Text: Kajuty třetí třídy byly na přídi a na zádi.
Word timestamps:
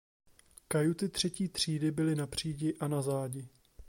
Kajuty 0.67 1.09
třetí 1.09 1.49
třídy 1.49 1.91
byly 1.91 2.15
na 2.15 2.27
přídi 2.27 2.73
a 2.79 2.87
na 2.87 3.01
zádi. 3.01 3.49